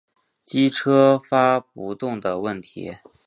[0.45, 2.97] 机车发不动的问题